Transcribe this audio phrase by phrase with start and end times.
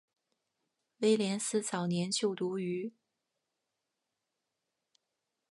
[0.97, 2.91] 威廉斯早年就读于。